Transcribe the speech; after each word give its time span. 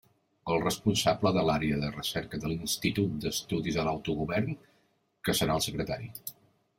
El 0.51 0.61
responsable 0.61 1.31
de 1.35 1.41
l'Àrea 1.49 1.75
de 1.83 1.91
Recerca 1.97 2.39
de 2.45 2.49
l'Institut 2.53 3.13
d'Estudis 3.25 3.77
de 3.81 3.85
l'Autogovern, 3.89 4.57
que 5.29 5.37
serà 5.41 5.59
el 5.61 5.65
secretari. 5.67 6.09